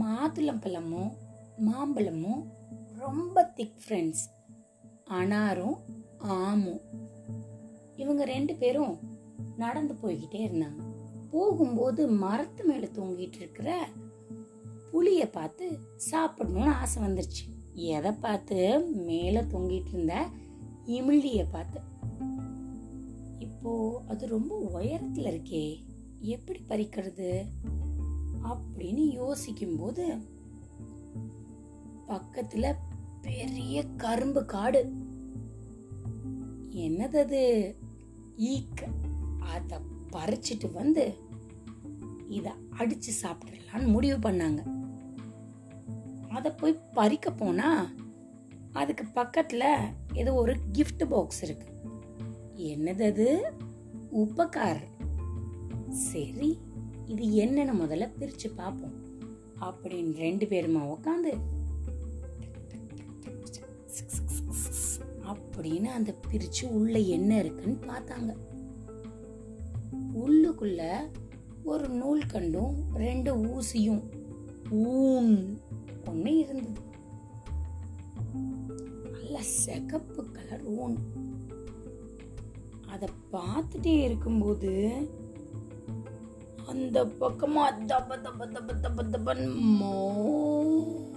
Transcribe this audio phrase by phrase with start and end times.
[0.00, 1.12] மாதுளம்பழமும்
[1.58, 2.42] மாம்பழமும்
[2.98, 4.24] ரொம்ப திக் ஃப்ரெண்ட்ஸ்
[5.10, 5.76] அனாரும்
[6.18, 6.80] ஆமும்.
[7.96, 8.98] இவங்க ரெண்டு பேரும்
[9.56, 10.80] நடந்து போய்கிட்டே இருந்தாங்க.
[11.30, 13.88] போகும்போது மரத்து மேல தூங்கிட்டு இருக்கிற
[14.90, 15.78] புளிய பார்த்து
[16.10, 17.44] சாப்பிடணும்னு ஆசை வந்துருச்சு.
[17.72, 20.26] எதை பார்த்து மேல தொங்கிட்டு இருந்த
[20.86, 21.80] இமிழிய பார்த்து
[23.38, 25.84] இப்போ அது ரொம்ப உயரத்துல இருக்கே
[26.20, 27.44] எப்படி பறிக்கிறது?
[28.46, 30.18] அப்படின்னு யோசிக்கும் போது
[32.08, 32.74] பக்கத்துல
[33.22, 34.92] பெரிய கரும்பு காடு.
[36.70, 37.74] என்னது
[38.36, 38.80] ஈக்க
[39.40, 39.80] அத
[40.12, 41.14] பறிச்சிட்டு வந்து
[42.28, 44.62] இத அடிச்சு சாப்பிடலான்னு முடிவு பண்ணாங்க.
[46.28, 47.92] அத போய் பறிக்க போனா
[48.72, 49.62] அதுக்கு பக்கத்துல
[50.12, 51.68] ஏதோ ஒரு கிஃப்ட் பாக்ஸ் இருக்கு.
[52.56, 53.54] என்னது அது
[55.88, 56.58] சரி
[57.06, 59.04] இது என்னன்னு முதல்ல பிரிச்சு பார்ப்போம்.
[59.60, 61.38] அப்படின்னு ரெண்டு பேருமா உட்காந்து
[65.26, 68.36] அப்படின்னு அந்த பிரிச்சு உள்ள என்ன இருக்குன்னு பார்த்தாங்க.
[70.14, 71.10] உள்ளுக்குள்ள
[71.64, 74.02] ஒரு நூல் கண்டும் ரெண்டு ஊசியும்
[74.70, 75.60] ஊன்
[76.06, 76.80] ஒண்ணு இருந்தது.
[79.10, 80.96] நல்ல சிகப்பு கலர் ஊன்.
[82.86, 84.70] அத பார்த்துட்டே இருக்கும்போது
[86.66, 89.42] அந்த பக்கமா தப தப தப தப தபன்
[89.78, 89.92] மோ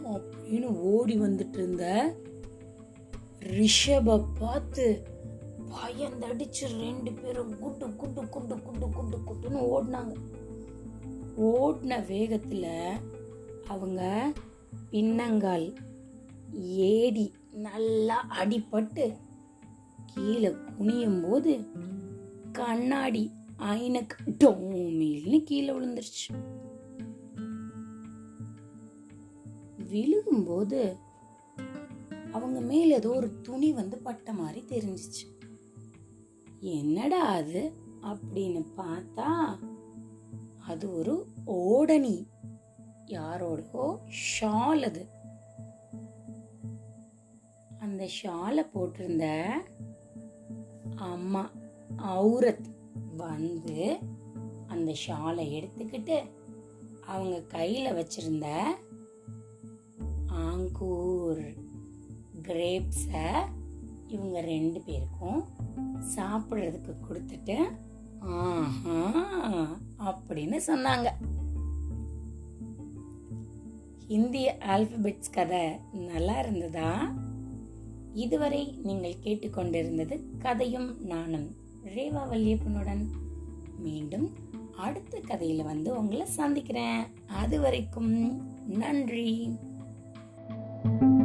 [0.05, 1.85] அப்படின்னு ஓடி வந்துட்டு இருந்த
[3.49, 4.85] ரிஷப பார்த்து
[5.71, 10.13] பயந்தடிச்சு ரெண்டு பேரும் குட்டு குட்டு குட்டு குட்டு குட்டு குட்டுன்னு ஓடினாங்க.
[11.49, 12.65] ஓடின வேகத்துல
[13.67, 14.01] அவங்க
[14.91, 15.67] பின்னங்கால்
[16.91, 19.05] ஏடி நல்லா அடிபட்டு
[20.05, 21.53] கீழே குனியும் போது
[22.51, 23.23] கண்ணாடி
[23.59, 26.57] ஐனக்கு டோமில்னு கீழே விழுந்துருச்சு.
[29.91, 30.97] விழுகும்போது
[32.31, 35.37] அவங்க மேல ஏதோ ஒரு துணி வந்து பட்ட மாதிரி தெரிஞ்சிச்சு.
[36.59, 39.57] என்னடா அது அப்படின்னு பார்த்தா
[40.67, 42.27] அது ஒரு ஓடனி
[43.05, 43.99] யாரோடோ
[44.41, 45.07] ஷால் அது.
[47.79, 49.47] அந்த ஷாலை போட்டிருந்த
[50.95, 51.51] அம்மா
[51.97, 52.77] ஔரத்.
[52.95, 53.97] வந்து
[54.67, 56.17] அந்த ஷாலை எடுத்துக்கிட்டு
[57.05, 58.47] அவங்க கையில் வச்சிருந்த
[60.27, 61.55] ஆங்கூர்
[62.41, 63.27] கிரேப்ஸை
[64.07, 65.43] இவங்க ரெண்டு பேருக்கும்
[66.15, 67.57] சாப்பிட்றதுக்கு கொடுத்துட்டு
[68.19, 68.99] ஆஹா
[69.99, 71.07] அப்படின்னு சொன்னாங்க.
[74.07, 77.13] இந்திய ஆல்பபெட்ஸ் கதை நல்லா இருந்ததா?
[78.13, 81.58] இதுவரை நீங்கள் கேட்டுக்கொண்டிருந்தது கதையும் நானும்.
[81.85, 83.05] ரேவா வல்லியப்பனுடன்
[83.77, 84.29] மீண்டும்
[84.77, 87.03] அடுத்த கதையில வந்து உங்களை சந்திக்கிறேன்.
[87.27, 89.57] அது வரைக்கும் நன்றி.
[90.83, 91.18] thank you